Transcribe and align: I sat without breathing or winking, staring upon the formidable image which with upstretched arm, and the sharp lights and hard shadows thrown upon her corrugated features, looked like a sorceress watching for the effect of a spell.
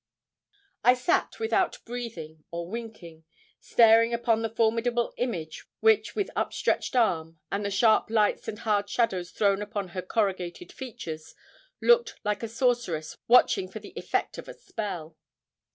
I 0.83 0.95
sat 0.95 1.37
without 1.39 1.77
breathing 1.85 2.43
or 2.49 2.67
winking, 2.67 3.23
staring 3.59 4.15
upon 4.15 4.41
the 4.41 4.49
formidable 4.49 5.13
image 5.17 5.63
which 5.79 6.15
with 6.15 6.31
upstretched 6.35 6.95
arm, 6.95 7.37
and 7.51 7.63
the 7.63 7.69
sharp 7.69 8.09
lights 8.09 8.47
and 8.47 8.57
hard 8.57 8.89
shadows 8.89 9.29
thrown 9.29 9.61
upon 9.61 9.89
her 9.89 10.01
corrugated 10.01 10.71
features, 10.71 11.35
looked 11.81 12.15
like 12.25 12.41
a 12.41 12.47
sorceress 12.47 13.15
watching 13.27 13.67
for 13.69 13.77
the 13.77 13.93
effect 13.95 14.39
of 14.39 14.47
a 14.47 14.55
spell. 14.55 15.17